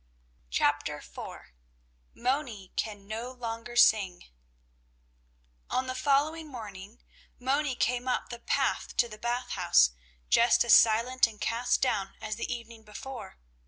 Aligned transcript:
CHAPTER 0.49 0.97
IV 0.97 1.19
MONI 2.15 2.73
CAN 2.75 3.05
NO 3.07 3.33
LONGER 3.33 3.75
SING 3.75 4.23
On 5.69 5.85
the 5.85 5.93
following 5.93 6.47
morning 6.47 7.03
Moni 7.37 7.75
came 7.75 8.07
up 8.07 8.29
the 8.29 8.39
path 8.39 8.97
to 8.97 9.07
the 9.07 9.19
Bath 9.19 9.51
House, 9.51 9.91
just 10.27 10.63
as 10.65 10.73
silent 10.73 11.27
and 11.27 11.39
cast 11.39 11.81
down 11.83 12.15
as 12.19 12.35
the 12.35 12.51
evening 12.51 12.81
before. 12.81 13.37